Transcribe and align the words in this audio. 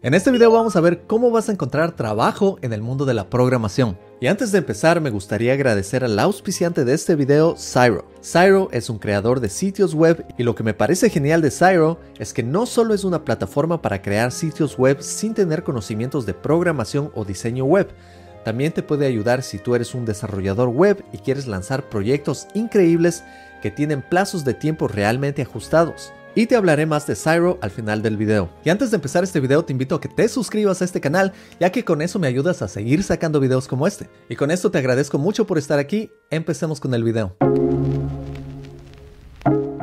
En 0.00 0.14
este 0.14 0.30
video 0.30 0.52
vamos 0.52 0.76
a 0.76 0.80
ver 0.80 1.02
cómo 1.08 1.32
vas 1.32 1.48
a 1.48 1.52
encontrar 1.52 1.96
trabajo 1.96 2.56
en 2.62 2.72
el 2.72 2.82
mundo 2.82 3.04
de 3.04 3.14
la 3.14 3.28
programación. 3.28 3.98
Y 4.20 4.28
antes 4.28 4.52
de 4.52 4.58
empezar 4.58 5.00
me 5.00 5.10
gustaría 5.10 5.54
agradecer 5.54 6.04
al 6.04 6.16
auspiciante 6.20 6.84
de 6.84 6.94
este 6.94 7.16
video, 7.16 7.56
Cyro. 7.56 8.08
Cyro 8.22 8.68
es 8.70 8.90
un 8.90 9.00
creador 9.00 9.40
de 9.40 9.48
sitios 9.48 9.96
web 9.96 10.24
y 10.38 10.44
lo 10.44 10.54
que 10.54 10.62
me 10.62 10.72
parece 10.72 11.10
genial 11.10 11.42
de 11.42 11.50
Cyro 11.50 11.98
es 12.16 12.32
que 12.32 12.44
no 12.44 12.64
solo 12.64 12.94
es 12.94 13.02
una 13.02 13.24
plataforma 13.24 13.82
para 13.82 14.00
crear 14.00 14.30
sitios 14.30 14.78
web 14.78 15.02
sin 15.02 15.34
tener 15.34 15.64
conocimientos 15.64 16.26
de 16.26 16.34
programación 16.34 17.10
o 17.16 17.24
diseño 17.24 17.64
web, 17.64 17.88
también 18.44 18.70
te 18.70 18.84
puede 18.84 19.04
ayudar 19.04 19.42
si 19.42 19.58
tú 19.58 19.74
eres 19.74 19.96
un 19.96 20.04
desarrollador 20.04 20.68
web 20.68 21.04
y 21.12 21.18
quieres 21.18 21.48
lanzar 21.48 21.88
proyectos 21.88 22.46
increíbles 22.54 23.24
que 23.62 23.72
tienen 23.72 24.02
plazos 24.02 24.44
de 24.44 24.54
tiempo 24.54 24.86
realmente 24.86 25.42
ajustados 25.42 26.12
y 26.38 26.46
te 26.46 26.54
hablaré 26.54 26.86
más 26.86 27.04
de 27.04 27.16
Cyro 27.16 27.58
al 27.62 27.72
final 27.72 28.00
del 28.00 28.16
video. 28.16 28.48
Y 28.64 28.70
antes 28.70 28.92
de 28.92 28.94
empezar 28.94 29.24
este 29.24 29.40
video 29.40 29.64
te 29.64 29.72
invito 29.72 29.96
a 29.96 30.00
que 30.00 30.06
te 30.06 30.28
suscribas 30.28 30.80
a 30.80 30.84
este 30.84 31.00
canal 31.00 31.32
ya 31.58 31.72
que 31.72 31.84
con 31.84 32.00
eso 32.00 32.20
me 32.20 32.28
ayudas 32.28 32.62
a 32.62 32.68
seguir 32.68 33.02
sacando 33.02 33.40
videos 33.40 33.66
como 33.66 33.88
este. 33.88 34.08
Y 34.28 34.36
con 34.36 34.52
esto 34.52 34.70
te 34.70 34.78
agradezco 34.78 35.18
mucho 35.18 35.48
por 35.48 35.58
estar 35.58 35.80
aquí, 35.80 36.12
empecemos 36.30 36.78
con 36.78 36.94
el 36.94 37.02
video. 37.02 37.34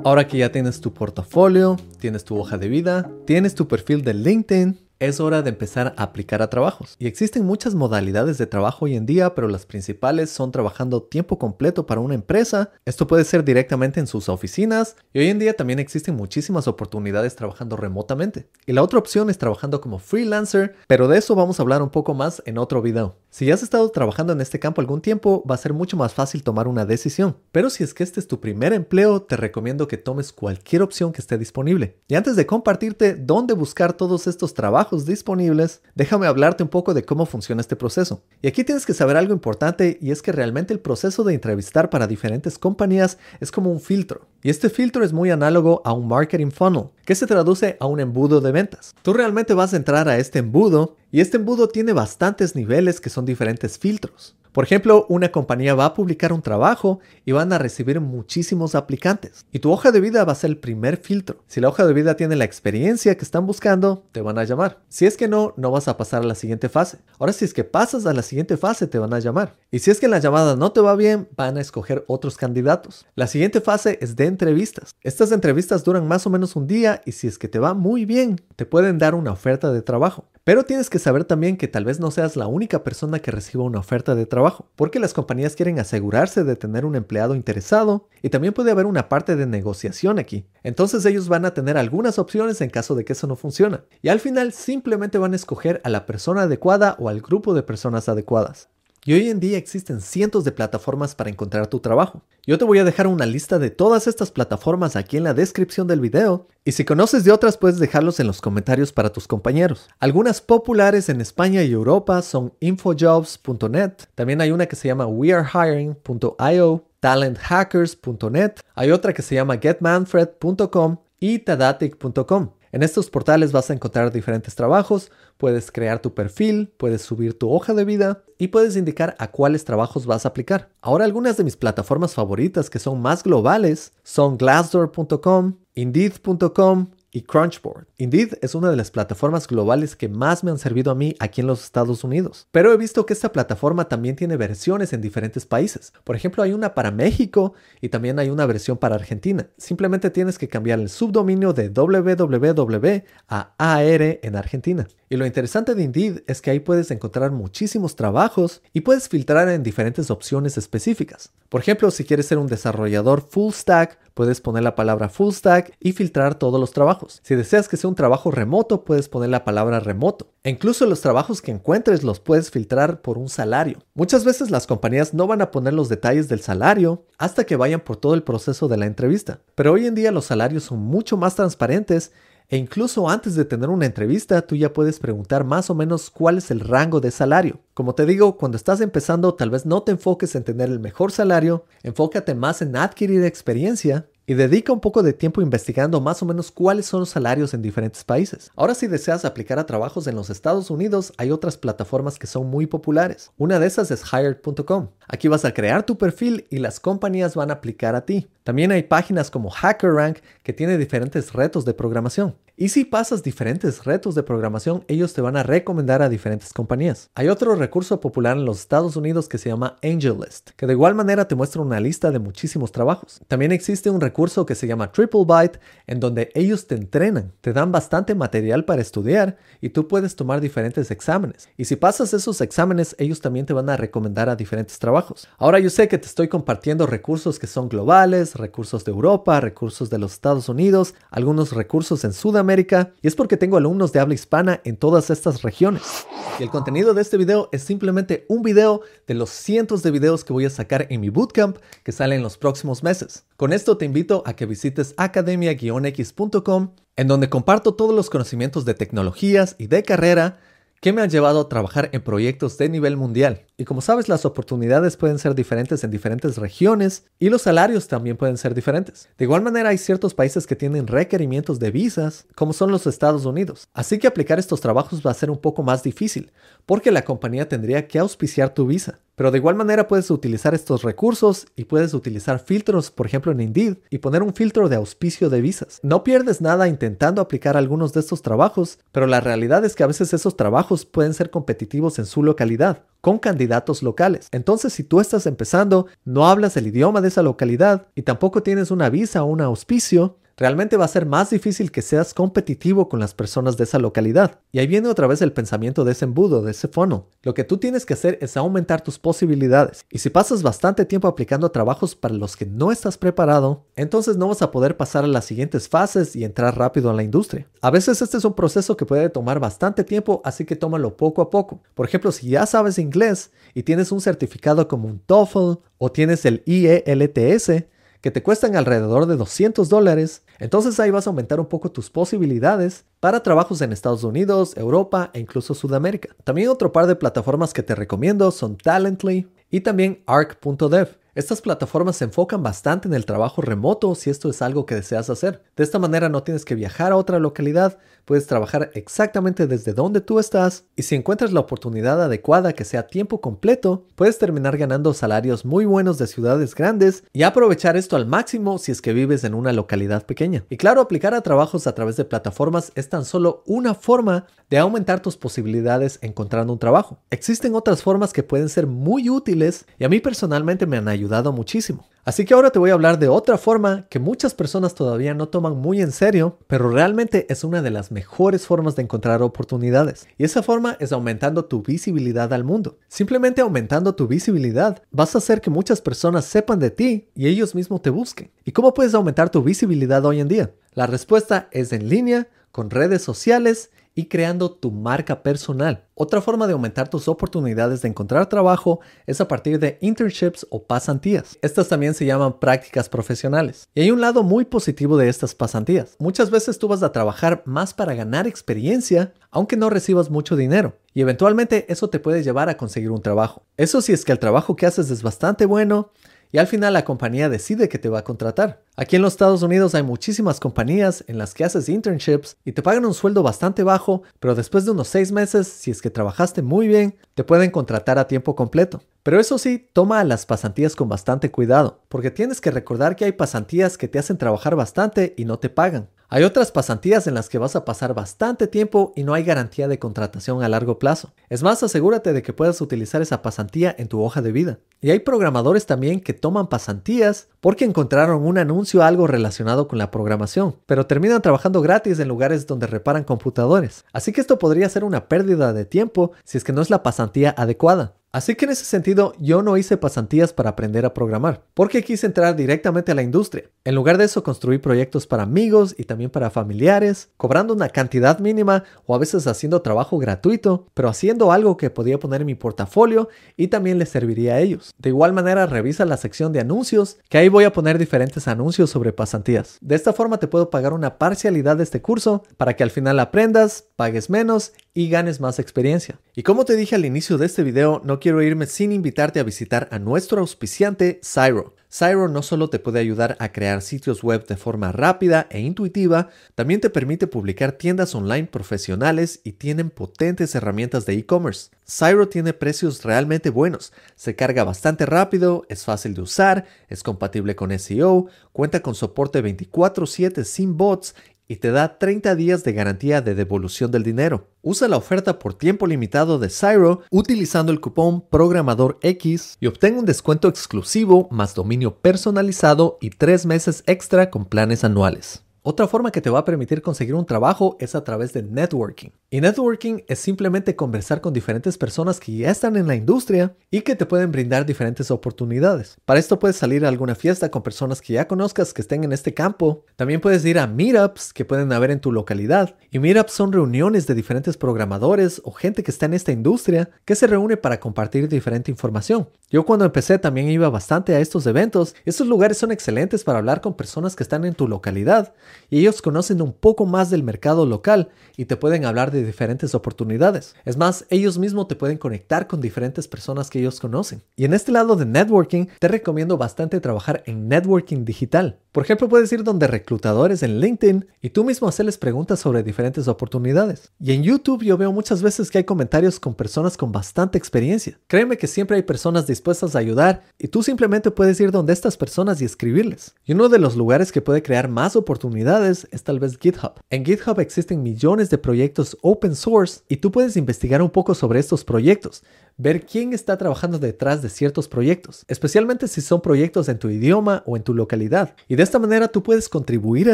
Ahora 0.06 0.26
que 0.30 0.38
ya 0.38 0.50
tienes 0.50 0.80
tu 0.80 0.94
portafolio, 0.94 1.76
tienes 2.00 2.24
tu 2.24 2.38
hoja 2.38 2.58
de 2.58 2.70
vida, 2.70 3.12
tienes 3.26 3.54
tu 3.54 3.68
perfil 3.68 4.02
de 4.06 4.14
LinkedIn, 4.14 4.80
es 5.00 5.20
hora 5.20 5.42
de 5.42 5.50
empezar 5.50 5.94
a 5.98 6.04
aplicar 6.04 6.42
a 6.42 6.50
trabajos. 6.50 6.96
Y 7.00 7.08
existen 7.08 7.46
muchas 7.46 7.76
modalidades 7.76 8.38
de 8.38 8.48
trabajo 8.48 8.86
hoy 8.86 8.96
en 8.96 9.06
día, 9.06 9.36
pero 9.36 9.48
las 9.48 9.66
principales 9.66 10.30
son 10.30 10.52
trabajando 10.52 11.04
tiempo 11.04 11.38
completo 11.38 11.86
para 11.86 12.02
una 12.02 12.16
empresa. 12.16 12.72
Esto 12.86 13.08
puede 13.08 13.26
ser 13.26 13.44
directamente 13.44 14.00
en 14.00 14.08
sus 14.08 14.30
oficinas. 14.30 14.96
Y 15.14 15.20
hoy 15.20 15.28
en 15.28 15.40
día 15.40 15.56
también 15.56 15.80
existen 15.80 16.16
muchísimas 16.16 16.68
oportunidades 16.68 17.36
trabajando 17.36 17.76
remotamente. 17.76 18.48
Y 18.66 18.74
la 18.74 18.84
otra 18.84 19.00
opción 19.00 19.30
es 19.30 19.38
trabajando 19.38 19.82
como 19.82 20.00
freelancer, 20.00 20.76
pero 20.88 21.08
de 21.08 21.18
eso 21.18 21.36
vamos 21.36 21.60
a 21.60 21.64
hablar 21.64 21.82
un 21.82 21.90
poco 21.90 22.14
más 22.14 22.42
en 22.46 22.58
otro 22.58 22.82
video. 22.82 23.18
Si 23.30 23.46
ya 23.46 23.54
has 23.54 23.64
estado 23.64 23.90
trabajando 23.90 24.32
en 24.32 24.40
este 24.40 24.60
campo 24.60 24.80
algún 24.80 25.02
tiempo, 25.02 25.44
va 25.50 25.56
a 25.56 25.58
ser 25.60 25.74
mucho 25.74 25.98
más 25.98 26.14
fácil 26.14 26.42
tomar 26.42 26.70
una 26.70 26.86
decisión. 26.86 27.36
Pero 27.52 27.70
si 27.70 27.84
es 27.84 27.94
que 27.94 28.04
este 28.04 28.22
es 28.22 28.28
tu 28.28 28.40
primer 28.40 28.72
empleo, 28.72 29.22
te 29.22 29.36
recomiendo 29.36 29.90
que 29.90 29.98
tomes 29.98 30.32
cualquier 30.32 30.82
opción 30.82 31.12
que 31.12 31.20
esté 31.20 31.38
disponible. 31.38 32.00
Y 32.08 32.16
antes 32.16 32.38
de 32.38 32.46
compartirte 32.46 33.16
dónde 33.16 33.54
buscar 33.54 33.92
todos 33.92 34.28
estos 34.28 34.54
trabajos 34.54 34.85
disponibles, 35.06 35.82
déjame 35.96 36.28
hablarte 36.28 36.64
un 36.64 36.70
poco 36.70 36.94
de 36.94 37.04
cómo 37.04 37.26
funciona 37.26 37.62
este 37.62 37.76
proceso. 37.76 38.24
Y 38.42 38.48
aquí 38.48 38.64
tienes 38.64 38.86
que 38.86 38.94
saber 38.94 39.18
algo 39.18 39.34
importante 39.34 39.98
y 40.02 40.12
es 40.12 40.22
que 40.22 40.32
realmente 40.32 40.74
el 40.74 40.80
proceso 40.80 41.24
de 41.24 41.34
entrevistar 41.34 41.90
para 41.90 42.08
diferentes 42.08 42.60
compañías 42.60 43.18
es 43.40 43.52
como 43.52 43.72
un 43.72 43.80
filtro. 43.80 44.28
Y 44.44 44.50
este 44.50 44.70
filtro 44.70 45.04
es 45.04 45.12
muy 45.12 45.32
análogo 45.32 45.82
a 45.86 45.94
un 45.94 46.08
marketing 46.08 46.52
funnel, 46.52 46.90
que 47.04 47.16
se 47.16 47.28
traduce 47.28 47.78
a 47.80 47.88
un 47.88 48.00
embudo 48.00 48.42
de 48.42 48.52
ventas. 48.52 48.94
Tú 49.02 49.14
realmente 49.14 49.54
vas 49.54 49.74
a 49.74 49.78
entrar 49.78 50.08
a 50.08 50.18
este 50.18 50.40
embudo 50.40 50.96
y 51.12 51.22
este 51.22 51.38
embudo 51.38 51.68
tiene 51.68 51.94
bastantes 51.94 52.56
niveles 52.56 53.02
que 53.02 53.10
son 53.10 53.26
diferentes 53.26 53.80
filtros. 53.80 54.36
Por 54.56 54.64
ejemplo, 54.64 55.06
una 55.10 55.34
compañía 55.34 55.76
va 55.76 55.84
a 55.84 55.94
publicar 55.94 56.32
un 56.32 56.42
trabajo 56.42 57.02
y 57.26 57.34
van 57.34 57.52
a 57.52 57.58
recibir 57.58 58.00
muchísimos 58.00 58.74
aplicantes. 58.74 59.46
Y 59.52 59.60
tu 59.60 59.70
hoja 59.70 59.92
de 59.92 60.00
vida 60.00 60.24
va 60.24 60.32
a 60.32 60.36
ser 60.36 60.50
el 60.50 60.58
primer 60.58 60.96
filtro. 60.96 61.44
Si 61.46 61.60
la 61.60 61.68
hoja 61.68 61.86
de 61.86 61.92
vida 61.92 62.16
tiene 62.16 62.38
la 62.38 62.46
experiencia 62.46 63.18
que 63.18 63.26
están 63.26 63.46
buscando, 63.46 64.06
te 64.14 64.22
van 64.22 64.38
a 64.38 64.46
llamar. 64.46 64.80
Si 64.88 65.06
es 65.06 65.18
que 65.18 65.28
no, 65.28 65.54
no 65.58 65.72
vas 65.72 65.90
a 65.90 65.98
pasar 65.98 66.24
a 66.24 66.26
la 66.26 66.36
siguiente 66.36 66.70
fase. 66.70 67.00
Ahora, 67.20 67.34
si 67.34 67.44
es 67.44 67.54
que 67.54 67.66
pasas 67.66 68.06
a 68.06 68.14
la 68.14 68.22
siguiente 68.22 68.56
fase, 68.56 68.88
te 68.88 68.98
van 68.98 69.14
a 69.14 69.20
llamar. 69.20 69.58
Y 69.72 69.80
si 69.80 69.92
es 69.92 70.00
que 70.00 70.08
la 70.08 70.20
llamada 70.20 70.56
no 70.56 70.72
te 70.72 70.80
va 70.80 70.96
bien, 70.96 71.28
van 71.36 71.58
a 71.58 71.62
escoger 71.62 72.06
otros 72.08 72.38
candidatos. 72.38 73.06
La 73.16 73.28
siguiente 73.28 73.60
fase 73.60 74.00
es 74.02 74.16
de 74.16 74.28
entrevistas. 74.28 74.96
Estas 75.02 75.34
entrevistas 75.34 75.84
duran 75.84 76.08
más 76.08 76.26
o 76.28 76.30
menos 76.30 76.56
un 76.56 76.66
día 76.66 77.02
y 77.06 77.12
si 77.12 77.28
es 77.28 77.38
que 77.38 77.50
te 77.50 77.60
va 77.60 77.74
muy 77.74 78.06
bien, 78.06 78.40
te 78.56 78.66
pueden 78.66 79.00
dar 79.00 79.16
una 79.16 79.34
oferta 79.34 79.74
de 79.74 79.82
trabajo. 79.82 80.30
Pero 80.46 80.64
tienes 80.64 80.92
que 80.92 81.00
saber 81.00 81.26
también 81.26 81.58
que 81.58 81.68
tal 81.68 81.86
vez 81.86 82.00
no 82.00 82.12
seas 82.12 82.36
la 82.36 82.46
única 82.46 82.84
persona 82.84 83.18
que 83.18 83.32
reciba 83.32 83.64
una 83.64 83.80
oferta 83.80 84.14
de 84.14 84.28
trabajo, 84.28 84.68
porque 84.76 85.00
las 85.00 85.16
compañías 85.16 85.56
quieren 85.56 85.80
asegurarse 85.80 86.44
de 86.44 86.56
tener 86.56 86.86
un 86.86 86.96
empleado 86.96 87.34
interesado 87.34 88.08
y 88.22 88.30
también 88.30 88.54
puede 88.54 88.70
haber 88.70 88.86
una 88.86 89.10
parte 89.10 89.36
de 89.36 89.48
negociación 89.48 90.20
aquí. 90.20 90.46
Entonces 90.62 91.04
ellos 91.08 91.30
van 91.30 91.46
a 91.46 91.56
tener 91.56 91.80
algunas 91.80 92.20
opciones 92.20 92.62
en 92.62 92.70
caso 92.70 92.94
de 92.94 93.06
que 93.06 93.14
eso 93.14 93.26
no 93.26 93.36
funcione. 93.36 93.80
Y 94.04 94.10
al 94.10 94.20
final 94.20 94.54
simplemente 94.54 95.18
van 95.18 95.34
a 95.34 95.36
escoger 95.36 95.82
a 95.84 95.90
la 95.90 96.06
persona 96.06 96.44
adecuada 96.44 96.96
o 97.00 97.10
al 97.10 97.22
grupo 97.22 97.56
de 97.56 97.64
personas 97.64 98.08
adecuadas. 98.08 98.70
Y 99.08 99.14
hoy 99.14 99.30
en 99.30 99.40
día 99.40 99.60
existen 99.60 100.02
cientos 100.02 100.46
de 100.46 100.52
plataformas 100.52 101.14
para 101.14 101.30
encontrar 101.30 101.68
tu 101.68 101.80
trabajo. 101.80 102.24
Yo 102.48 102.58
te 102.58 102.66
voy 102.66 102.80
a 102.80 102.84
dejar 102.84 103.06
una 103.06 103.28
lista 103.28 103.60
de 103.60 103.70
todas 103.70 104.08
estas 104.08 104.32
plataformas 104.32 104.96
aquí 104.96 105.16
en 105.16 105.24
la 105.24 105.36
descripción 105.36 105.86
del 105.86 106.00
video 106.00 106.48
y 106.64 106.72
si 106.72 106.86
conoces 106.86 107.24
de 107.24 107.32
otras 107.32 107.56
puedes 107.56 107.78
dejarlos 107.78 108.20
en 108.20 108.26
los 108.26 108.42
comentarios 108.42 108.92
para 108.92 109.12
tus 109.12 109.28
compañeros. 109.28 109.88
Algunas 110.00 110.42
populares 110.42 111.08
en 111.10 111.22
España 111.22 111.62
y 111.62 111.72
Europa 111.72 112.24
son 112.24 112.56
infojobs.net, 112.60 113.92
también 114.16 114.42
hay 114.42 114.50
una 114.50 114.66
que 114.66 114.76
se 114.76 114.88
llama 114.88 115.06
wearehiring.io, 115.06 116.84
talenthackers.net, 117.00 118.54
hay 118.74 118.90
otra 118.90 119.14
que 119.14 119.22
se 119.22 119.36
llama 119.36 119.60
getmanfred.com 119.60 120.98
y 121.20 121.38
tadatic.com. 121.38 122.50
En 122.76 122.84
estos 122.84 123.10
portales 123.10 123.54
vas 123.54 123.70
a 123.70 123.74
encontrar 123.74 124.12
diferentes 124.12 124.54
trabajos, 124.54 125.10
puedes 125.38 125.72
crear 125.72 126.02
tu 126.02 126.14
perfil, 126.14 126.74
puedes 126.76 127.04
subir 127.04 127.40
tu 127.40 127.50
hoja 127.50 127.74
de 127.74 127.86
vida 127.86 128.26
y 128.38 128.50
puedes 128.50 128.76
indicar 128.76 129.16
a 129.18 129.32
cuáles 129.32 129.64
trabajos 129.64 130.06
vas 130.06 130.26
a 130.26 130.28
aplicar. 130.28 130.68
Ahora 130.82 131.06
algunas 131.06 131.38
de 131.38 131.46
mis 131.46 131.56
plataformas 131.56 132.14
favoritas 132.14 132.70
que 132.70 132.80
son 132.80 133.02
más 133.02 133.24
globales 133.24 133.94
son 134.04 134.38
glassdoor.com, 134.38 135.54
indeed.com, 135.74 136.88
y 137.16 137.22
Crunchboard. 137.22 137.88
Indeed 137.98 138.34
es 138.42 138.56
una 138.56 138.70
de 138.70 138.76
las 138.76 138.92
plataformas 138.92 139.48
globales 139.48 139.96
que 139.96 140.10
más 140.10 140.44
me 140.44 140.52
han 140.52 140.60
servido 140.60 140.92
a 140.92 140.96
mí 140.96 141.16
aquí 141.20 141.40
en 141.40 141.48
los 141.48 141.64
Estados 141.64 142.04
Unidos. 142.04 142.50
Pero 142.52 142.74
he 142.74 142.78
visto 142.78 143.06
que 143.06 143.14
esta 143.14 143.32
plataforma 143.32 143.88
también 143.88 144.18
tiene 144.18 144.36
versiones 144.36 144.92
en 144.92 145.00
diferentes 145.00 145.46
países. 145.46 145.94
Por 146.04 146.18
ejemplo, 146.18 146.44
hay 146.44 146.52
una 146.52 146.74
para 146.74 146.92
México 146.92 147.54
y 147.80 147.88
también 147.88 148.20
hay 148.20 148.30
una 148.30 148.46
versión 148.46 148.78
para 148.78 148.96
Argentina. 148.96 149.48
Simplemente 149.58 150.10
tienes 150.10 150.38
que 150.38 150.50
cambiar 150.50 150.80
el 150.80 150.90
subdominio 150.90 151.54
de 151.54 151.70
www 151.70 153.06
a 153.30 153.54
AR 153.58 154.20
en 154.22 154.36
Argentina. 154.36 154.86
Y 155.08 155.18
lo 155.18 155.26
interesante 155.26 155.76
de 155.76 155.84
Indeed 155.84 156.24
es 156.26 156.42
que 156.42 156.50
ahí 156.50 156.60
puedes 156.60 156.90
encontrar 156.90 157.32
muchísimos 157.32 157.96
trabajos 157.96 158.64
y 158.74 158.82
puedes 158.82 159.08
filtrar 159.08 159.48
en 159.50 159.62
diferentes 159.62 160.10
opciones 160.10 160.58
específicas. 160.58 161.32
Por 161.50 161.62
ejemplo, 161.62 161.92
si 161.92 162.06
quieres 162.06 162.26
ser 162.26 162.40
un 162.40 162.48
desarrollador 162.48 163.22
full 163.22 163.54
stack, 163.54 164.00
puedes 164.16 164.42
poner 164.42 164.64
la 164.64 164.74
palabra 164.74 165.10
full 165.10 165.32
stack 165.32 165.74
y 165.80 165.92
filtrar 165.92 166.36
todos 166.36 166.60
los 166.60 166.72
trabajos. 166.72 167.22
Si 167.24 167.36
deseas 167.36 167.70
que 167.70 167.78
sea 167.78 167.88
un 167.88 167.96
trabajo 167.96 168.32
remoto, 168.32 168.84
puedes 168.84 169.08
poner 169.08 169.30
la 169.30 169.44
palabra 169.44 169.80
remoto. 169.80 170.32
E 170.44 170.50
incluso 170.50 170.88
los 170.88 171.02
trabajos 171.02 171.42
que 171.42 171.52
encuentres 171.52 172.04
los 172.04 172.20
puedes 172.20 172.50
filtrar 172.50 173.02
por 173.02 173.20
un 173.20 173.30
salario. 173.30 173.80
Muchas 173.94 174.26
veces 174.26 174.50
las 174.50 174.66
compañías 174.66 175.14
no 175.14 175.28
van 175.28 175.42
a 175.42 175.52
poner 175.52 175.74
los 175.74 175.88
detalles 175.88 176.28
del 176.30 176.42
salario 176.42 177.06
hasta 177.20 177.44
que 177.44 177.56
vayan 177.56 177.82
por 177.82 177.98
todo 177.98 178.16
el 178.16 178.24
proceso 178.24 178.68
de 178.68 178.78
la 178.78 178.88
entrevista. 178.88 179.40
Pero 179.54 179.74
hoy 179.74 179.86
en 179.86 179.94
día 179.94 180.12
los 180.12 180.26
salarios 180.26 180.64
son 180.64 180.80
mucho 180.80 181.16
más 181.16 181.36
transparentes 181.36 182.12
e 182.50 182.58
incluso 182.58 183.10
antes 183.10 183.36
de 183.36 183.46
tener 183.46 183.70
una 183.70 183.86
entrevista, 183.86 184.42
tú 184.42 184.56
ya 184.56 184.74
puedes 184.74 185.00
preguntar 185.00 185.44
más 185.44 185.70
o 185.70 185.76
menos 185.76 186.10
cuál 186.10 186.38
es 186.38 186.52
el 186.52 186.60
rango 186.60 187.02
de 187.02 187.12
salario. 187.12 187.60
Como 187.74 187.96
te 187.96 188.06
digo, 188.06 188.38
cuando 188.38 188.58
estás 188.58 188.82
empezando, 188.82 189.34
tal 189.34 189.50
vez 189.50 189.66
no 189.66 189.84
te 189.84 189.92
enfoques 189.92 190.36
en 190.36 190.44
tener 190.44 190.70
el 190.70 190.80
mejor 190.80 191.12
salario, 191.12 191.66
enfócate 191.84 192.36
más 192.36 192.62
en 192.62 192.76
adquirir 192.76 193.24
experiencia 193.24 194.08
y 194.28 194.34
dedica 194.34 194.74
un 194.74 194.80
poco 194.80 195.04
de 195.04 195.14
tiempo 195.14 195.42
investigando 195.42 196.02
más 196.02 196.22
o 196.22 196.26
menos 196.26 196.52
cuáles 196.52 196.86
son 196.88 197.02
los 197.02 197.10
salarios 197.10 197.54
en 197.54 197.62
diferentes 197.62 198.04
países. 198.04 198.52
Ahora 198.56 198.74
si 198.74 198.88
deseas 198.88 199.26
aplicar 199.26 199.60
a 199.60 199.66
trabajos 199.66 200.08
en 200.08 200.16
los 200.16 200.30
Estados 200.30 200.72
Unidos, 200.72 201.14
hay 201.18 201.32
otras 201.32 201.58
plataformas 201.58 202.18
que 202.18 202.28
son 202.28 202.50
muy 202.50 202.66
populares. 202.66 203.32
Una 203.38 203.60
de 203.60 203.68
esas 203.68 203.92
es 203.92 204.04
hired.com. 204.12 204.90
Aquí 205.08 205.28
vas 205.28 205.46
a 205.46 205.54
crear 205.54 205.84
tu 205.84 205.98
perfil 205.98 206.48
y 206.50 206.58
las 206.58 206.80
compañías 206.80 207.36
van 207.36 207.50
a 207.50 207.56
aplicar 207.56 207.96
a 207.96 208.06
ti. 208.06 208.28
También 208.44 208.72
hay 208.72 208.84
páginas 208.84 209.32
como 209.32 209.50
HackerRank 209.50 210.20
que 210.44 210.54
tiene 210.54 210.78
diferentes 210.78 211.34
retos 211.34 211.66
de 211.66 211.74
programación. 211.74 212.36
Y 212.58 212.70
si 212.70 212.86
pasas 212.86 213.22
diferentes 213.22 213.84
retos 213.84 214.16
de 214.16 214.24
programación, 214.24 214.86
ellos 214.88 215.14
te 215.14 215.20
van 215.20 215.36
a 215.36 215.44
recomendar 215.44 216.02
a 216.02 216.08
diferentes 216.08 216.54
compañías. 216.54 217.10
Hay 217.14 217.28
otro 217.28 217.54
recurso 217.56 218.00
popular 218.00 218.38
en 218.38 218.46
los 218.46 218.60
Estados 218.60 218.96
Unidos 218.96 219.28
que 219.28 219.38
se 219.38 219.50
llama 219.50 219.76
AngelList, 219.84 220.52
que 220.52 220.66
de 220.66 220.72
igual 220.72 220.96
manera 220.96 221.28
te 221.28 221.36
muestra 221.36 221.62
una 221.62 221.82
lista 221.82 222.12
de 222.12 222.20
muchísimos 222.20 222.72
trabajos. 222.72 223.20
También 223.28 223.52
existe 223.52 223.90
un 223.90 224.00
recurso 224.00 224.46
que 224.46 224.56
se 224.56 224.68
llama 224.68 224.90
TripleByte, 224.90 225.60
en 225.86 226.00
donde 226.00 226.32
ellos 226.34 226.66
te 226.66 226.76
entrenan, 226.76 227.34
te 227.42 227.52
dan 227.52 227.74
bastante 227.74 228.16
material 228.16 228.64
para 228.64 228.82
estudiar 228.82 229.36
y 229.60 229.70
tú 229.70 229.90
puedes 229.90 230.16
tomar 230.16 230.40
diferentes 230.40 230.92
exámenes. 230.92 231.50
Y 231.58 231.66
si 231.66 231.76
pasas 231.76 232.14
esos 232.14 232.40
exámenes, 232.40 232.96
ellos 233.00 233.20
también 233.20 233.46
te 233.46 233.54
van 233.54 233.70
a 233.70 233.76
recomendar 233.76 234.30
a 234.30 234.38
diferentes 234.38 234.80
trabajos. 234.80 234.95
Ahora 235.38 235.60
yo 235.60 235.70
sé 235.70 235.88
que 235.88 235.98
te 235.98 236.08
estoy 236.08 236.28
compartiendo 236.28 236.88
recursos 236.88 237.40
que 237.40 237.48
son 237.48 237.68
globales, 237.68 238.36
recursos 238.36 238.86
de 238.86 238.92
Europa, 238.92 239.42
recursos 239.42 239.90
de 239.90 239.98
los 239.98 240.14
Estados 240.14 240.48
Unidos, 240.48 240.94
algunos 241.10 241.52
recursos 241.52 242.04
en 242.06 242.14
Sudamérica, 242.14 242.92
y 243.02 243.08
es 243.08 243.16
porque 243.16 243.38
tengo 243.38 243.58
alumnos 243.58 243.92
de 243.92 244.00
habla 244.00 244.14
hispana 244.14 244.62
en 244.64 244.78
todas 244.78 245.10
estas 245.10 245.42
regiones. 245.42 246.06
Y 246.40 246.44
el 246.44 246.50
contenido 246.50 246.94
de 246.94 247.02
este 247.02 247.18
video 247.18 247.50
es 247.52 247.64
simplemente 247.64 248.26
un 248.30 248.42
video 248.42 248.82
de 249.08 249.14
los 249.14 249.30
cientos 249.30 249.84
de 249.84 249.92
videos 249.92 250.24
que 250.24 250.34
voy 250.34 250.46
a 250.46 250.50
sacar 250.50 250.88
en 250.90 251.02
mi 251.02 251.10
bootcamp 251.10 251.58
que 251.84 251.92
sale 251.92 252.16
en 252.16 252.24
los 252.24 252.38
próximos 252.38 252.84
meses. 252.84 253.26
Con 253.38 253.54
esto 253.54 253.78
te 253.78 253.86
invito 253.86 254.24
a 254.26 254.34
que 254.34 254.46
visites 254.46 254.94
academia-x.com 254.98 256.72
en 256.98 257.08
donde 257.08 257.30
comparto 257.30 257.74
todos 257.74 257.94
los 257.94 258.10
conocimientos 258.10 258.66
de 258.66 258.74
tecnologías 258.74 259.56
y 259.58 259.68
de 259.68 259.84
carrera 259.84 260.40
que 260.82 260.94
me 260.94 261.02
han 261.02 261.10
llevado 261.10 261.42
a 261.42 261.50
trabajar 261.50 261.90
en 261.94 262.02
proyectos 262.02 262.58
de 262.58 262.70
nivel 262.70 262.98
mundial. 262.98 263.46
Y 263.58 263.66
como 263.66 263.82
sabes, 263.82 264.10
las 264.10 264.26
oportunidades 264.26 264.98
pueden 264.98 265.20
ser 265.20 265.34
diferentes 265.34 265.84
en 265.84 265.92
diferentes 265.92 266.38
regiones 266.38 267.06
y 267.20 267.30
los 267.30 267.44
salarios 267.44 267.88
también 267.88 268.18
pueden 268.18 268.38
ser 268.38 268.54
diferentes. 268.54 269.10
De 269.18 269.26
igual 269.26 269.42
manera, 269.42 269.70
hay 269.70 269.78
ciertos 269.78 270.14
países 270.14 270.46
que 270.46 270.56
tienen 270.56 270.88
requerimientos 270.88 271.60
de 271.60 271.72
visas, 271.72 272.26
como 272.36 272.54
son 272.54 272.72
los 272.72 272.86
Estados 272.88 273.26
Unidos. 273.26 273.68
Así 273.74 273.98
que 273.98 274.08
aplicar 274.08 274.40
estos 274.40 274.62
trabajos 274.62 275.02
va 275.06 275.12
a 275.12 275.16
ser 275.16 275.32
un 275.32 275.40
poco 275.40 275.64
más 275.64 275.84
difícil, 275.84 276.32
porque 276.66 276.92
la 276.92 277.04
compañía 277.04 277.48
tendría 277.48 277.88
que 277.88 278.00
auspiciar 278.00 278.54
tu 278.54 278.68
visa. 278.68 279.00
Pero 279.16 279.32
de 279.32 279.38
igual 279.38 279.56
manera 279.56 279.88
puedes 279.88 280.12
utilizar 280.12 280.54
estos 280.54 280.84
recursos 280.84 281.48
y 281.56 281.66
puedes 281.66 281.94
utilizar 281.94 282.40
filtros, 282.40 282.92
por 282.92 283.06
ejemplo 283.06 283.32
en 283.32 283.42
Indeed, 283.42 283.78
y 283.90 284.00
poner 284.00 284.24
un 284.24 284.34
filtro 284.34 284.70
de 284.70 284.76
auspicio 284.76 285.30
de 285.30 285.42
visas. 285.42 285.80
No 285.84 286.04
pierdes 286.04 286.42
nada 286.42 286.68
intentando 286.68 287.22
aplicar 287.22 287.58
algunos 287.58 287.94
de 287.94 288.02
estos 288.02 288.22
trabajos, 288.22 288.80
pero 288.92 289.08
la 289.08 289.22
realidad 289.22 289.64
es 289.64 289.76
que 289.76 289.84
a 289.84 289.88
veces 289.88 290.14
esos 290.14 290.36
trabajos 290.36 290.86
pueden 290.86 291.14
ser 291.14 291.30
competitivos 291.30 292.00
en 292.00 292.06
su 292.06 292.24
localidad 292.24 292.84
con 293.02 293.20
candidatos 293.20 293.84
locales. 293.84 294.28
Entonces, 294.32 294.74
si 294.74 294.84
tú 294.84 295.00
estás 295.00 295.28
empezando, 295.28 295.86
no 296.06 296.28
hablas 296.28 296.58
el 296.58 296.68
idioma 296.68 297.02
de 297.02 297.10
esa 297.10 297.22
localidad 297.22 297.88
y 297.94 298.02
tampoco 298.02 298.42
tienes 298.42 298.72
una 298.72 298.90
visa 298.90 299.24
o 299.24 299.28
un 299.28 299.42
auspicio, 299.42 300.18
realmente 300.38 300.78
va 300.78 300.86
a 300.86 300.90
ser 300.90 301.06
más 301.06 301.30
difícil 301.30 301.72
que 301.72 301.82
seas 301.82 302.14
competitivo 302.14 302.90
con 302.90 303.00
las 303.00 303.14
personas 303.14 303.58
de 303.58 303.64
esa 303.64 303.80
localidad. 303.80 304.40
Y 304.52 304.60
ahí 304.60 304.68
viene 304.68 304.90
otra 304.90 305.08
vez 305.08 305.22
el 305.22 305.32
pensamiento 305.32 305.84
de 305.86 305.94
ese 305.94 306.06
embudo, 306.06 306.42
de 306.42 306.52
ese 306.52 306.68
fono. 306.68 307.10
Lo 307.24 307.34
que 307.34 307.44
tú 307.44 307.58
tienes 307.58 307.86
que 307.86 307.94
hacer 307.94 308.18
es 308.22 308.36
aumentar 308.36 308.82
tus 308.82 309.00
posibilidades. 309.00 309.86
Y 309.90 310.00
si 310.00 310.10
pasas 310.10 310.44
bastante 310.44 310.86
tiempo 310.86 311.08
aplicando 311.08 311.52
trabajos 311.52 311.96
para 311.96 312.16
los 312.16 312.36
que 312.36 312.46
no 312.46 312.72
estás 312.72 312.98
preparado, 312.98 313.66
entonces 313.76 314.18
no 314.18 314.28
vas 314.28 314.42
a 314.42 314.52
poder 314.52 314.78
pasar 314.78 315.04
a 315.06 315.08
las 315.08 315.26
siguientes 315.26 315.70
fases 315.70 316.16
y 316.16 316.24
entrar 316.24 316.58
rápido 316.58 316.90
a 316.90 316.94
la 316.94 317.04
industria. 317.04 317.48
A 317.62 317.72
veces 317.72 318.02
este 318.02 318.18
es 318.18 318.26
un 318.26 318.34
proceso 318.34 318.76
que 318.76 318.86
puede 318.86 319.10
tomar 319.10 319.40
bastante 319.40 319.84
tiempo, 319.84 320.22
así 320.26 320.46
que 320.46 320.56
tómalo 320.56 320.98
poco 320.98 321.22
a 321.22 321.30
poco. 321.30 321.62
Por 321.74 321.86
ejemplo, 321.86 322.12
si 322.12 322.30
ya 322.30 322.46
sabes 322.46 322.78
inglés 322.78 323.32
y 323.54 323.64
tienes 323.64 323.92
un 323.92 324.02
certificado 324.02 324.68
como 324.68 324.88
un 324.88 325.00
TOEFL 325.00 325.60
o 325.78 325.92
tienes 325.92 326.26
el 326.26 326.44
IELTS, 326.46 327.66
que 328.06 328.12
te 328.12 328.22
cuestan 328.22 328.56
alrededor 328.56 329.08
de 329.08 329.18
200 329.18 329.68
dólares, 329.68 330.22
entonces 330.40 330.80
ahí 330.80 330.92
vas 330.92 331.08
a 331.08 331.10
aumentar 331.10 331.40
un 331.40 331.46
poco 331.48 331.72
tus 331.72 331.90
posibilidades 331.90 332.86
para 333.00 333.24
trabajos 333.24 333.62
en 333.62 333.72
Estados 333.72 334.04
Unidos, 334.04 334.56
Europa 334.58 335.12
e 335.14 335.20
incluso 335.20 335.54
Sudamérica. 335.54 336.16
También 336.24 336.50
otro 336.50 336.72
par 336.72 336.88
de 336.88 336.96
plataformas 336.96 337.54
que 337.54 337.64
te 337.64 337.76
recomiendo 337.76 338.32
son 338.32 338.58
Talently 338.58 339.28
y 339.50 339.62
también 339.62 340.04
Arc.dev. 340.06 340.98
Estas 341.16 341.40
plataformas 341.40 341.96
se 341.96 342.04
enfocan 342.04 342.44
bastante 342.44 342.90
en 342.90 342.94
el 342.94 343.06
trabajo 343.06 343.42
remoto 343.42 343.96
si 343.96 344.10
esto 344.10 344.30
es 344.30 344.42
algo 344.42 344.66
que 344.66 344.76
deseas 344.76 345.10
hacer. 345.10 345.42
De 345.56 345.64
esta 345.64 345.80
manera 345.80 346.10
no 346.10 346.24
tienes 346.24 346.44
que 346.44 346.56
viajar 346.56 346.92
a 346.92 346.98
otra 346.98 347.20
localidad, 347.20 347.78
puedes 348.04 348.28
trabajar 348.28 348.70
exactamente 348.74 349.48
desde 349.48 349.72
donde 349.72 350.02
tú 350.02 350.20
estás 350.20 350.66
y 350.76 350.82
si 350.82 350.94
encuentras 350.94 351.32
la 351.32 351.40
oportunidad 351.40 352.04
adecuada 352.04 352.52
que 352.52 352.66
sea 352.66 352.88
tiempo 352.88 353.22
completo, 353.22 353.86
puedes 353.96 354.18
terminar 354.18 354.58
ganando 354.58 354.94
salarios 354.94 355.46
muy 355.46 355.64
buenos 355.64 355.98
de 355.98 356.08
ciudades 356.08 356.54
grandes 356.54 357.06
y 357.14 357.24
aprovechar 357.24 357.78
esto 357.78 357.96
al 357.96 358.08
máximo 358.08 358.58
si 358.58 358.74
es 358.74 358.82
que 358.82 358.92
vives 358.92 359.24
en 359.24 359.36
una 359.36 359.54
localidad 359.54 360.06
pequeña. 360.06 360.44
Y 360.50 360.58
claro, 360.58 360.82
aplicar 360.82 361.14
a 361.14 361.22
trabajos 361.22 361.66
a 361.66 361.76
través 361.76 361.96
de 361.96 362.04
plataformas 362.04 362.74
es 362.76 362.90
tan 362.90 363.06
solo 363.06 363.42
una 363.46 363.74
forma 363.74 364.28
de 364.50 364.58
aumentar 364.58 365.02
tus 365.02 365.18
posibilidades 365.18 366.00
encontrando 366.02 366.54
un 366.54 366.60
trabajo. 366.60 367.00
Existen 367.10 367.56
otras 367.56 367.82
formas 367.82 368.14
que 368.14 368.24
pueden 368.24 368.50
ser 368.50 368.68
muy 368.68 369.10
útiles 369.10 369.66
y 369.78 369.84
a 369.84 369.90
mí 369.90 370.00
personalmente 370.00 370.66
me 370.66 370.78
han 370.78 370.88
ayudado 370.88 371.32
muchísimo. 371.32 371.88
Así 372.06 372.24
que 372.24 372.36
ahora 372.36 372.52
te 372.52 372.60
voy 372.60 372.70
a 372.70 372.74
hablar 372.74 373.00
de 373.00 373.08
otra 373.08 373.40
forma 373.40 373.88
que 373.90 373.98
muchas 373.98 374.36
personas 374.36 374.76
todavía 374.76 375.16
no 375.16 375.28
toman 375.28 375.58
muy 375.58 375.82
en 375.82 375.92
serio, 375.92 376.38
pero 376.46 376.70
realmente 376.70 377.26
es 377.30 377.44
una 377.44 377.64
de 377.64 377.72
las 377.72 377.92
mejores 377.92 378.46
formas 378.46 378.76
de 378.76 378.84
encontrar 378.84 379.24
oportunidades. 379.24 380.08
Y 380.20 380.24
esa 380.24 380.44
forma 380.44 380.78
es 380.80 380.92
aumentando 380.92 381.46
tu 381.46 381.64
visibilidad 381.64 382.32
al 382.32 382.44
mundo. 382.44 382.78
Simplemente 382.88 383.42
aumentando 383.42 383.96
tu 383.96 384.08
visibilidad 384.08 384.84
vas 384.92 385.16
a 385.16 385.18
hacer 385.18 385.42
que 385.42 385.50
muchas 385.50 385.82
personas 385.82 386.26
sepan 386.26 386.60
de 386.60 386.70
ti 386.70 387.10
y 387.16 387.26
ellos 387.26 387.56
mismos 387.56 387.82
te 387.82 387.90
busquen. 387.90 388.30
¿Y 388.44 388.52
cómo 388.52 388.76
puedes 388.76 388.94
aumentar 388.94 389.32
tu 389.32 389.42
visibilidad 389.42 390.06
hoy 390.06 390.20
en 390.20 390.28
día? 390.28 390.54
La 390.74 390.86
respuesta 390.86 391.48
es 391.52 391.74
en 391.74 391.90
línea, 391.90 392.28
con 392.52 392.70
redes 392.70 393.02
sociales 393.02 393.72
y 393.96 394.06
creando 394.08 394.52
tu 394.52 394.72
marca 394.72 395.24
personal. 395.24 395.86
Otra 395.96 396.22
forma 396.22 396.46
de 396.46 396.54
aumentar 396.54 396.90
tus 396.90 397.08
oportunidades 397.08 397.82
de 397.82 397.88
encontrar 397.88 398.28
trabajo 398.28 398.82
es 399.08 399.22
a 399.22 399.28
partir 399.28 399.58
de 399.60 399.78
internships 399.80 400.46
o 400.50 400.64
pasantías. 400.64 401.38
Estas 401.42 401.70
también 401.70 401.94
se 401.94 402.06
llaman 402.06 402.38
prácticas 402.38 402.90
profesionales. 402.90 403.70
Y 403.74 403.82
hay 403.82 403.92
un 403.92 404.02
lado 404.02 404.22
muy 404.22 404.44
positivo 404.44 404.98
de 404.98 405.08
estas 405.08 405.34
pasantías. 405.34 405.96
Muchas 405.98 406.30
veces 406.30 406.60
tú 406.60 406.68
vas 406.68 406.84
a 406.84 406.92
trabajar 406.92 407.44
más 407.46 407.74
para 407.74 407.96
ganar 407.96 408.28
experiencia, 408.28 409.14
aunque 409.32 409.56
no 409.56 409.70
recibas 409.70 410.10
mucho 410.10 410.36
dinero. 410.36 410.78
Y 410.94 411.02
eventualmente 411.02 411.66
eso 411.72 411.90
te 411.90 412.00
puede 412.00 412.24
llevar 412.24 412.50
a 412.50 412.58
conseguir 412.58 412.92
un 412.92 413.02
trabajo. 413.02 413.44
Eso 413.56 413.82
si 413.82 413.94
es 413.94 414.04
que 414.04 414.12
el 414.12 414.20
trabajo 414.20 414.58
que 414.58 414.66
haces 414.66 414.92
es 414.92 415.02
bastante 415.02 415.46
bueno 415.46 415.92
y 416.36 416.38
al 416.38 416.48
final 416.48 416.74
la 416.74 416.84
compañía 416.84 417.30
decide 417.30 417.70
que 417.70 417.80
te 417.80 417.88
va 417.88 418.00
a 418.00 418.04
contratar. 418.04 418.62
Aquí 418.76 418.98
en 418.98 419.02
los 419.02 419.14
Estados 419.14 419.42
Unidos 419.42 419.74
hay 419.74 419.84
muchísimas 419.84 420.42
compañías 420.42 421.06
en 421.08 421.18
las 421.18 421.34
que 421.34 421.46
haces 421.46 421.70
internships 421.70 422.36
y 422.44 422.52
te 422.52 422.62
pagan 422.62 422.86
un 422.86 422.94
sueldo 422.94 423.24
bastante 423.24 423.64
bajo, 423.64 424.04
pero 424.20 424.36
después 424.36 424.66
de 424.66 424.72
unos 424.72 424.90
seis 424.90 425.14
meses, 425.14 425.48
si 425.48 425.72
es 425.72 425.82
que 425.82 425.90
trabajaste 425.90 426.42
muy 426.42 426.68
bien, 426.68 426.98
te 427.14 427.24
pueden 427.24 427.52
contratar 427.52 427.98
a 428.00 428.10
tiempo 428.10 428.36
completo. 428.36 428.82
Pero 429.02 429.18
eso 429.18 429.38
sí, 429.38 429.70
toma 429.72 430.04
las 430.04 430.26
pasantías 430.26 430.76
con 430.76 430.90
bastante 430.90 431.32
cuidado, 431.32 431.80
porque 431.88 432.12
tienes 432.12 432.42
que 432.42 432.52
recordar 432.52 432.98
que 432.98 433.06
hay 433.06 433.14
pasantías 433.14 433.78
que 433.78 433.88
te 433.88 433.98
hacen 433.98 434.18
trabajar 434.18 434.58
bastante 434.58 435.14
y 435.16 435.24
no 435.24 435.40
te 435.40 435.48
pagan. 435.48 435.88
Hay 436.10 436.24
otras 436.24 436.52
pasantías 436.52 437.08
en 437.08 437.16
las 437.16 437.30
que 437.30 437.40
vas 437.40 437.56
a 437.56 437.66
pasar 437.66 437.96
bastante 437.96 438.48
tiempo 438.48 438.94
y 438.96 439.04
no 439.04 439.14
hay 439.14 439.24
garantía 439.24 439.68
de 439.68 439.80
contratación 439.80 440.44
a 440.44 440.50
largo 440.50 440.78
plazo. 440.78 441.14
Es 441.30 441.42
más, 441.42 441.64
asegúrate 441.64 442.14
de 442.14 442.22
que 442.22 442.34
puedas 442.34 442.62
utilizar 442.62 443.02
esa 443.02 443.22
pasantía 443.24 443.76
en 443.78 443.88
tu 443.88 444.02
hoja 444.02 444.22
de 444.22 444.32
vida. 444.32 444.60
Y 444.82 444.92
hay 444.92 445.00
programadores 445.00 445.66
también 445.66 446.00
que 446.00 446.14
toman 446.14 446.48
pasantías 446.48 447.30
porque 447.42 447.66
encontraron 447.66 448.24
un 448.24 448.38
anuncio 448.38 448.84
algo 448.84 449.08
relacionado 449.08 449.68
con 449.68 449.80
la 449.80 449.90
programación, 449.90 450.58
pero 450.68 450.86
terminan 450.86 451.24
trabajando 451.24 451.62
gratis 451.62 451.98
en 452.00 452.08
lugares 452.08 452.46
donde 452.46 452.68
reparan 452.68 453.04
computadores. 453.04 453.84
Así 453.94 454.12
que 454.12 454.22
esto 454.22 454.38
podría 454.38 454.70
ser 454.70 454.84
una 454.84 455.08
pérdida 455.08 455.54
de 455.54 455.66
tiempo 455.66 456.12
si 456.24 456.38
es 456.38 456.44
que 456.44 456.54
no 456.54 456.62
es 456.62 456.70
la 456.70 456.84
pasantía 456.84 457.34
adecuada. 457.36 457.96
Así 458.16 458.36
que 458.36 458.46
en 458.46 458.52
ese 458.52 458.64
sentido 458.64 459.12
yo 459.20 459.42
no 459.42 459.58
hice 459.58 459.76
pasantías 459.76 460.32
para 460.32 460.52
aprender 460.52 460.86
a 460.86 460.94
programar, 460.94 461.44
porque 461.54 461.84
quise 461.84 462.06
entrar 462.06 462.34
directamente 462.34 462.94
a 462.94 462.96
la 462.96 463.02
industria. 463.02 463.50
En 463.66 463.76
lugar 463.76 463.98
de 463.98 464.06
eso 464.06 464.24
construí 464.24 464.58
proyectos 464.58 465.06
para 465.06 465.24
amigos 465.24 465.76
y 465.78 465.84
también 465.84 466.10
para 466.10 466.30
familiares, 466.30 467.10
cobrando 467.18 467.54
una 467.54 467.68
cantidad 467.68 468.20
mínima 468.20 468.64
o 468.86 468.96
a 468.96 469.00
veces 469.00 469.28
haciendo 469.28 469.62
trabajo 469.62 469.98
gratuito, 469.98 470.66
pero 470.74 470.88
haciendo 470.88 471.34
algo 471.34 471.58
que 471.58 471.70
podía 471.70 472.00
poner 472.00 472.22
en 472.22 472.28
mi 472.28 472.36
portafolio 472.36 473.10
y 473.36 473.50
también 473.50 473.80
les 473.80 473.90
serviría 473.90 474.36
a 474.36 474.40
ellos. 474.40 474.74
De 474.78 474.92
igual 474.92 475.12
manera 475.12 475.46
revisa 475.46 475.84
la 475.84 475.98
sección 475.98 476.32
de 476.32 476.40
anuncios, 476.40 477.00
que 477.10 477.18
ahí 477.18 477.28
voy 477.28 477.44
a 477.44 477.52
poner 477.52 477.78
diferentes 477.78 478.30
anuncios 478.30 478.70
sobre 478.70 478.94
pasantías. 478.94 479.58
De 479.60 479.76
esta 479.76 479.92
forma 479.92 480.20
te 480.20 480.30
puedo 480.30 480.50
pagar 480.50 480.72
una 480.72 480.98
parcialidad 481.00 481.58
de 481.58 481.64
este 481.64 481.82
curso 481.82 482.24
para 482.38 482.56
que 482.56 482.64
al 482.64 482.72
final 482.72 482.98
aprendas, 483.02 483.66
pagues 483.76 484.10
menos 484.10 484.54
y 484.74 484.90
ganes 484.90 485.20
más 485.20 485.40
experiencia. 485.40 486.00
Y 486.16 486.24
como 486.24 486.46
te 486.46 486.56
dije 486.56 486.76
al 486.76 486.86
inicio 486.86 487.18
de 487.18 487.26
este 487.26 487.44
video, 487.44 487.82
no 487.84 488.00
quiero 488.06 488.22
irme 488.22 488.46
sin 488.46 488.72
invitarte 488.72 489.20
a 489.20 489.24
visitar 489.24 489.68
a 489.72 489.80
nuestro 489.80 490.22
auspiciante 490.22 491.00
Cyro. 491.02 491.56
Cyro 491.72 492.08
no 492.08 492.22
solo 492.22 492.52
te 492.52 492.60
puede 492.60 492.80
ayudar 492.80 493.18
a 493.20 493.32
crear 493.32 493.64
sitios 493.64 494.04
web 494.04 494.28
de 494.28 494.38
forma 494.38 494.72
rápida 494.72 495.26
e 495.32 495.40
intuitiva, 495.40 496.10
también 496.36 496.62
te 496.62 496.70
permite 496.70 497.08
publicar 497.08 497.54
tiendas 497.54 497.96
online 497.96 498.28
profesionales 498.28 499.22
y 499.24 499.32
tienen 499.32 499.72
potentes 499.72 500.36
herramientas 500.36 500.86
de 500.86 500.94
e-commerce. 500.94 501.50
Cyro 501.68 502.08
tiene 502.08 502.34
precios 502.34 502.84
realmente 502.84 503.32
buenos, 503.32 503.74
se 503.96 504.16
carga 504.16 504.44
bastante 504.44 504.86
rápido, 504.86 505.48
es 505.50 505.66
fácil 505.66 505.96
de 505.96 506.02
usar, 506.02 506.46
es 506.70 506.84
compatible 506.84 507.36
con 507.36 507.52
SEO, 507.58 508.06
cuenta 508.34 508.62
con 508.62 508.76
soporte 508.76 509.24
24/7 509.24 510.26
sin 510.26 510.58
bots 510.58 510.94
y 511.28 511.38
te 511.38 511.52
da 511.52 511.78
30 511.78 512.16
días 512.16 512.44
de 512.44 512.54
garantía 512.54 513.02
de 513.02 513.16
devolución 513.16 513.72
del 513.72 513.84
dinero. 513.84 514.30
Usa 514.42 514.68
la 514.68 514.78
oferta 514.78 515.20
por 515.20 515.34
tiempo 515.34 515.68
limitado 515.68 516.20
de 516.20 516.30
Cyro 516.30 516.82
utilizando 516.92 517.52
el 517.52 517.60
cupón 517.60 518.02
Programador 518.10 518.78
X 518.82 519.38
y 519.40 519.48
obtén 519.48 519.78
un 519.78 519.86
descuento 519.86 520.28
exclusivo 520.28 521.08
más 521.12 521.34
dominio 521.36 521.78
personalizado 521.80 522.78
y 522.82 522.92
3 522.92 523.26
meses 523.26 523.64
extra 523.66 524.10
con 524.10 524.26
planes 524.26 524.64
anuales. 524.64 525.24
Otra 525.48 525.68
forma 525.68 525.92
que 525.92 526.02
te 526.02 526.10
va 526.10 526.20
a 526.20 526.26
permitir 526.26 526.64
conseguir 526.64 526.96
un 526.96 527.06
trabajo 527.06 527.56
es 527.60 527.76
a 527.76 527.84
través 527.84 528.14
de 528.14 528.24
networking. 528.24 528.90
Y 529.16 529.22
networking 529.22 529.80
es 529.88 530.00
simplemente 530.00 530.58
conversar 530.58 531.00
con 531.00 531.14
diferentes 531.14 531.58
personas 531.58 532.02
que 532.02 532.18
ya 532.18 532.32
están 532.32 532.58
en 532.58 532.68
la 532.68 532.76
industria 532.76 533.34
y 533.50 533.62
que 533.62 533.78
te 533.78 533.86
pueden 533.86 534.12
brindar 534.12 534.46
diferentes 534.46 534.92
oportunidades. 534.92 535.78
Para 535.86 536.02
esto 536.02 536.20
puedes 536.20 536.36
salir 536.36 536.66
a 536.66 536.68
alguna 536.68 536.96
fiesta 536.96 537.32
con 537.32 537.42
personas 537.42 537.82
que 537.82 537.94
ya 537.94 538.10
conozcas 538.10 538.54
que 538.54 538.62
estén 538.62 538.84
en 538.84 538.92
este 538.92 539.14
campo. 539.14 539.64
También 539.78 540.02
puedes 540.02 540.26
ir 540.26 540.38
a 540.38 540.48
meetups 540.48 541.14
que 541.14 541.24
pueden 541.24 541.54
haber 541.54 541.72
en 541.72 541.80
tu 541.80 541.94
localidad. 541.94 542.58
Y 542.72 542.80
meetups 542.80 543.14
son 543.14 543.32
reuniones 543.32 543.88
de 543.88 543.96
diferentes 543.96 544.36
programadores 544.36 545.22
o 545.24 545.32
gente 545.32 545.64
que 545.64 545.72
está 545.72 545.86
en 545.86 545.94
esta 545.94 546.12
industria 546.12 546.70
que 546.84 546.96
se 546.96 547.08
reúne 547.08 547.38
para 547.38 547.62
compartir 547.62 548.10
diferente 548.10 548.52
información. 548.52 549.08
Yo 549.30 549.46
cuando 549.46 549.64
empecé 549.64 549.98
también 549.98 550.28
iba 550.28 550.50
bastante 550.50 550.94
a 550.94 551.00
estos 551.00 551.26
eventos. 551.26 551.74
Estos 551.86 552.08
lugares 552.08 552.38
son 552.38 552.52
excelentes 552.52 553.06
para 553.06 553.20
hablar 553.20 553.40
con 553.40 553.56
personas 553.56 553.96
que 553.96 554.04
están 554.04 554.26
en 554.26 554.34
tu 554.34 554.50
localidad 554.50 555.14
y 555.50 555.60
ellos 555.60 555.82
conocen 555.82 556.22
un 556.22 556.34
poco 556.34 556.66
más 556.66 556.90
del 556.90 557.04
mercado 557.04 557.46
local 557.46 557.92
y 558.18 558.26
te 558.26 558.36
pueden 558.36 558.66
hablar 558.66 558.92
de 558.92 559.05
diferentes 559.06 559.56
oportunidades. 559.56 560.36
Es 560.46 560.58
más, 560.58 560.86
ellos 560.90 561.18
mismos 561.18 561.48
te 561.48 561.56
pueden 561.56 561.78
conectar 561.78 562.28
con 562.28 562.42
diferentes 562.42 562.88
personas 562.88 563.30
que 563.30 563.40
ellos 563.40 563.60
conocen. 563.60 564.04
Y 564.16 564.26
en 564.26 564.34
este 564.34 564.52
lado 564.52 564.76
de 564.76 564.86
networking, 564.86 565.48
te 565.60 565.68
recomiendo 565.68 566.18
bastante 566.18 566.60
trabajar 566.60 567.04
en 567.06 567.28
networking 567.28 567.86
digital. 567.86 568.40
Por 568.56 568.64
ejemplo, 568.64 568.88
puedes 568.88 569.12
ir 569.12 569.26
donde 569.26 569.48
reclutadores 569.48 570.24
en 570.24 570.40
LinkedIn 570.40 570.86
y 571.02 571.10
tú 571.10 571.26
mismo 571.26 571.50
hacerles 571.50 571.78
preguntas 571.78 572.22
sobre 572.22 572.42
diferentes 572.42 572.88
oportunidades. 572.88 573.74
Y 573.82 573.92
en 573.92 574.02
YouTube 574.02 574.46
yo 574.46 574.58
veo 574.58 574.72
muchas 574.72 575.02
veces 575.02 575.30
que 575.30 575.40
hay 575.40 575.44
comentarios 575.44 576.00
con 576.00 576.14
personas 576.14 576.56
con 576.56 576.72
bastante 576.72 577.18
experiencia. 577.18 577.78
Créeme 577.88 578.18
que 578.18 578.28
siempre 578.28 578.56
hay 578.56 578.64
personas 578.64 579.08
dispuestas 579.08 579.58
a 579.58 579.60
ayudar 579.60 580.04
y 580.18 580.30
tú 580.30 580.42
simplemente 580.42 580.90
puedes 580.90 581.20
ir 581.20 581.32
donde 581.32 581.52
estas 581.52 581.76
personas 581.76 582.22
y 582.22 582.24
escribirles. 582.24 582.96
Y 583.04 583.12
uno 583.12 583.28
de 583.28 583.40
los 583.40 583.58
lugares 583.58 583.92
que 583.92 584.00
puede 584.00 584.24
crear 584.24 584.48
más 584.48 584.78
oportunidades 584.78 585.68
es 585.72 585.84
tal 585.84 586.00
vez 586.00 586.18
GitHub. 586.18 586.54
En 586.70 586.86
GitHub 586.86 587.20
existen 587.20 587.62
millones 587.62 588.10
de 588.10 588.20
proyectos 588.20 588.78
open 588.82 589.18
source 589.18 589.64
y 589.68 589.76
tú 589.76 589.92
puedes 589.92 590.16
investigar 590.16 590.62
un 590.62 590.70
poco 590.70 590.96
sobre 590.96 591.20
estos 591.20 591.44
proyectos 591.44 592.04
ver 592.38 592.66
quién 592.66 592.94
está 592.94 593.18
trabajando 593.18 593.60
detrás 593.60 594.02
de 594.02 594.10
ciertos 594.10 594.48
proyectos, 594.48 595.06
especialmente 595.08 595.68
si 595.68 595.82
son 595.82 596.02
proyectos 596.02 596.50
en 596.50 596.60
tu 596.60 596.70
idioma 596.70 597.24
o 597.26 597.38
en 597.38 597.44
tu 597.44 597.54
localidad. 597.54 598.16
Esta 598.46 598.60
manera 598.60 598.88
tú 598.88 599.04
puedes 599.04 599.28
contribuir 599.28 599.90
a 599.90 599.94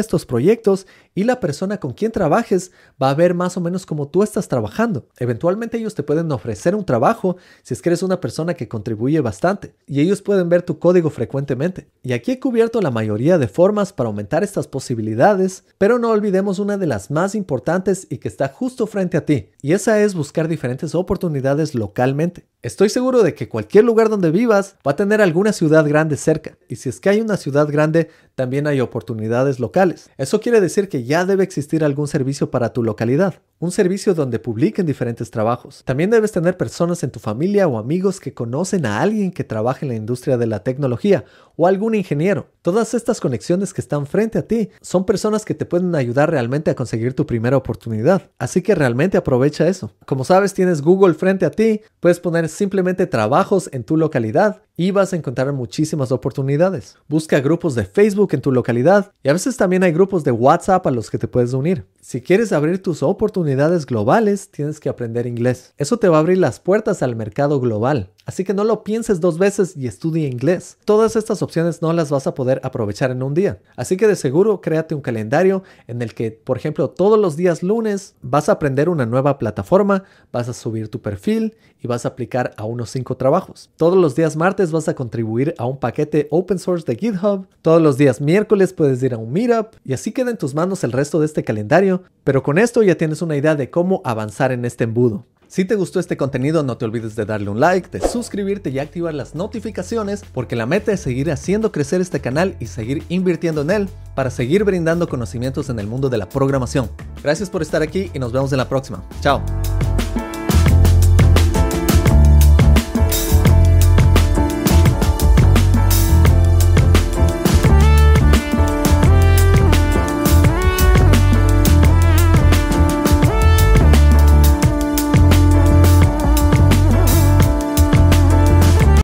estos 0.00 0.24
proyectos 0.24 0.86
y 1.14 1.24
la 1.24 1.40
persona 1.40 1.78
con 1.78 1.92
quien 1.92 2.12
trabajes 2.12 2.70
va 3.02 3.10
a 3.10 3.14
ver 3.14 3.34
más 3.34 3.56
o 3.56 3.60
menos 3.60 3.84
cómo 3.84 4.08
tú 4.08 4.22
estás 4.22 4.46
trabajando. 4.46 5.08
Eventualmente 5.18 5.78
ellos 5.78 5.94
te 5.94 6.04
pueden 6.04 6.30
ofrecer 6.30 6.74
un 6.74 6.84
trabajo 6.84 7.36
si 7.62 7.74
es 7.74 7.82
que 7.82 7.88
eres 7.88 8.02
una 8.02 8.20
persona 8.20 8.54
que 8.54 8.68
contribuye 8.68 9.20
bastante 9.20 9.74
y 9.86 10.00
ellos 10.00 10.22
pueden 10.22 10.48
ver 10.48 10.62
tu 10.62 10.78
código 10.78 11.10
frecuentemente. 11.10 11.88
Y 12.02 12.12
aquí 12.12 12.32
he 12.32 12.40
cubierto 12.40 12.80
la 12.80 12.90
mayoría 12.90 13.38
de 13.38 13.48
formas 13.48 13.92
para 13.92 14.08
aumentar 14.08 14.44
estas 14.44 14.68
posibilidades, 14.68 15.64
pero 15.78 15.98
no 15.98 16.10
olvidemos 16.10 16.58
una 16.58 16.78
de 16.78 16.86
las 16.86 17.10
más 17.10 17.34
importantes 17.34 18.06
y 18.08 18.18
que 18.18 18.28
está 18.28 18.48
justo 18.48 18.86
frente 18.86 19.16
a 19.16 19.24
ti, 19.26 19.50
y 19.60 19.72
esa 19.72 20.00
es 20.00 20.14
buscar 20.14 20.46
diferentes 20.46 20.94
oportunidades 20.94 21.74
localmente 21.74 22.51
Estoy 22.62 22.90
seguro 22.90 23.24
de 23.24 23.34
que 23.34 23.48
cualquier 23.48 23.82
lugar 23.82 24.08
donde 24.08 24.30
vivas 24.30 24.76
va 24.86 24.92
a 24.92 24.96
tener 24.96 25.20
alguna 25.20 25.52
ciudad 25.52 25.84
grande 25.84 26.16
cerca, 26.16 26.58
y 26.68 26.76
si 26.76 26.90
es 26.90 27.00
que 27.00 27.08
hay 27.08 27.20
una 27.20 27.36
ciudad 27.36 27.66
grande, 27.66 28.08
también 28.36 28.68
hay 28.68 28.80
oportunidades 28.80 29.58
locales. 29.58 30.10
Eso 30.16 30.40
quiere 30.40 30.60
decir 30.60 30.88
que 30.88 31.02
ya 31.02 31.24
debe 31.24 31.42
existir 31.42 31.82
algún 31.82 32.06
servicio 32.06 32.52
para 32.52 32.72
tu 32.72 32.84
localidad, 32.84 33.34
un 33.62 33.70
servicio 33.70 34.12
donde 34.12 34.40
publiquen 34.40 34.86
diferentes 34.86 35.30
trabajos. 35.30 35.84
También 35.84 36.10
debes 36.10 36.32
tener 36.32 36.56
personas 36.56 37.04
en 37.04 37.12
tu 37.12 37.20
familia 37.20 37.68
o 37.68 37.78
amigos 37.78 38.18
que 38.18 38.34
conocen 38.34 38.84
a 38.86 39.00
alguien 39.00 39.30
que 39.30 39.44
trabaje 39.44 39.86
en 39.86 39.90
la 39.90 39.94
industria 39.94 40.36
de 40.36 40.48
la 40.48 40.64
tecnología 40.64 41.24
o 41.54 41.68
algún 41.68 41.94
ingeniero. 41.94 42.48
Todas 42.62 42.92
estas 42.92 43.20
conexiones 43.20 43.72
que 43.72 43.80
están 43.80 44.06
frente 44.06 44.38
a 44.38 44.48
ti 44.48 44.70
son 44.80 45.04
personas 45.04 45.44
que 45.44 45.54
te 45.54 45.64
pueden 45.64 45.94
ayudar 45.94 46.28
realmente 46.28 46.72
a 46.72 46.74
conseguir 46.74 47.14
tu 47.14 47.24
primera 47.24 47.56
oportunidad. 47.56 48.30
Así 48.36 48.62
que 48.62 48.74
realmente 48.74 49.16
aprovecha 49.16 49.68
eso. 49.68 49.92
Como 50.06 50.24
sabes, 50.24 50.54
tienes 50.54 50.82
Google 50.82 51.14
frente 51.14 51.46
a 51.46 51.52
ti, 51.52 51.82
puedes 52.00 52.18
poner 52.18 52.48
simplemente 52.48 53.06
trabajos 53.06 53.70
en 53.72 53.84
tu 53.84 53.96
localidad 53.96 54.62
y 54.76 54.90
vas 54.90 55.12
a 55.12 55.16
encontrar 55.16 55.52
muchísimas 55.52 56.10
oportunidades. 56.10 56.96
Busca 57.08 57.38
grupos 57.40 57.76
de 57.76 57.84
Facebook 57.84 58.30
en 58.32 58.40
tu 58.40 58.50
localidad 58.50 59.12
y 59.22 59.28
a 59.28 59.34
veces 59.34 59.56
también 59.56 59.84
hay 59.84 59.92
grupos 59.92 60.24
de 60.24 60.32
WhatsApp 60.32 60.86
a 60.86 60.90
los 60.90 61.10
que 61.10 61.18
te 61.18 61.28
puedes 61.28 61.52
unir. 61.52 61.86
Si 62.00 62.22
quieres 62.22 62.52
abrir 62.52 62.82
tus 62.82 63.02
oportunidades 63.02 63.51
globales, 63.86 64.50
tienes 64.50 64.80
que 64.80 64.88
aprender 64.88 65.26
inglés. 65.26 65.74
Eso 65.76 65.98
te 65.98 66.08
va 66.08 66.16
a 66.16 66.20
abrir 66.20 66.38
las 66.38 66.60
puertas 66.60 67.02
al 67.02 67.16
mercado 67.16 67.60
global. 67.60 68.10
Así 68.24 68.44
que 68.44 68.54
no 68.54 68.64
lo 68.64 68.84
pienses 68.84 69.20
dos 69.20 69.38
veces 69.38 69.76
y 69.76 69.86
estudie 69.86 70.28
inglés. 70.28 70.78
Todas 70.84 71.16
estas 71.16 71.42
opciones 71.42 71.82
no 71.82 71.92
las 71.92 72.10
vas 72.10 72.26
a 72.26 72.34
poder 72.34 72.60
aprovechar 72.62 73.10
en 73.10 73.22
un 73.22 73.34
día. 73.34 73.60
Así 73.76 73.96
que 73.96 74.06
de 74.06 74.16
seguro 74.16 74.60
créate 74.60 74.94
un 74.94 75.00
calendario 75.00 75.62
en 75.86 76.02
el 76.02 76.14
que, 76.14 76.30
por 76.30 76.56
ejemplo, 76.56 76.90
todos 76.90 77.18
los 77.18 77.36
días 77.36 77.62
lunes 77.62 78.14
vas 78.22 78.48
a 78.48 78.52
aprender 78.52 78.88
una 78.88 79.06
nueva 79.06 79.38
plataforma, 79.38 80.04
vas 80.32 80.48
a 80.48 80.54
subir 80.54 80.88
tu 80.88 81.00
perfil 81.00 81.56
y 81.80 81.88
vas 81.88 82.04
a 82.04 82.10
aplicar 82.10 82.54
a 82.56 82.64
unos 82.64 82.90
5 82.90 83.16
trabajos. 83.16 83.70
Todos 83.76 83.98
los 83.98 84.14
días 84.14 84.36
martes 84.36 84.70
vas 84.70 84.88
a 84.88 84.94
contribuir 84.94 85.54
a 85.58 85.66
un 85.66 85.78
paquete 85.78 86.28
open 86.30 86.58
source 86.58 86.86
de 86.86 86.96
GitHub. 86.96 87.46
Todos 87.60 87.82
los 87.82 87.98
días 87.98 88.20
miércoles 88.20 88.72
puedes 88.72 89.02
ir 89.02 89.14
a 89.14 89.18
un 89.18 89.32
meetup 89.32 89.74
y 89.84 89.92
así 89.92 90.12
queda 90.12 90.30
en 90.30 90.38
tus 90.38 90.54
manos 90.54 90.84
el 90.84 90.92
resto 90.92 91.18
de 91.18 91.26
este 91.26 91.42
calendario. 91.42 92.02
Pero 92.24 92.42
con 92.42 92.58
esto 92.58 92.82
ya 92.82 92.94
tienes 92.94 93.22
una 93.22 93.36
idea 93.36 93.56
de 93.56 93.70
cómo 93.70 94.00
avanzar 94.04 94.52
en 94.52 94.64
este 94.64 94.84
embudo. 94.84 95.24
Si 95.52 95.66
te 95.66 95.74
gustó 95.74 96.00
este 96.00 96.16
contenido, 96.16 96.62
no 96.62 96.78
te 96.78 96.86
olvides 96.86 97.14
de 97.14 97.26
darle 97.26 97.50
un 97.50 97.60
like, 97.60 97.90
de 97.90 98.00
suscribirte 98.08 98.70
y 98.70 98.78
activar 98.78 99.12
las 99.12 99.34
notificaciones, 99.34 100.24
porque 100.32 100.56
la 100.56 100.64
meta 100.64 100.92
es 100.92 101.00
seguir 101.00 101.30
haciendo 101.30 101.70
crecer 101.72 102.00
este 102.00 102.22
canal 102.22 102.56
y 102.58 102.68
seguir 102.68 103.02
invirtiendo 103.10 103.60
en 103.60 103.70
él 103.70 103.88
para 104.14 104.30
seguir 104.30 104.64
brindando 104.64 105.10
conocimientos 105.10 105.68
en 105.68 105.78
el 105.78 105.86
mundo 105.86 106.08
de 106.08 106.16
la 106.16 106.26
programación. 106.26 106.90
Gracias 107.22 107.50
por 107.50 107.60
estar 107.60 107.82
aquí 107.82 108.10
y 108.14 108.18
nos 108.18 108.32
vemos 108.32 108.50
en 108.52 108.58
la 108.58 108.68
próxima. 108.70 109.04
Chao. 109.20 109.42